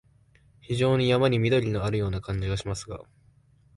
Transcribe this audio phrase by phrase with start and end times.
[0.61, 3.01] 非常に山に縁のあるような感じがしますが、